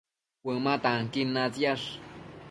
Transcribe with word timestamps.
Cuëma 0.41 0.73
tanquin 0.83 1.29
natsiash 1.33 1.87